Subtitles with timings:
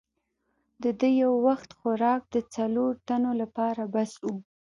[0.83, 4.35] د ده یو وخت خوراک د څلورو تنو لپاره بس وو.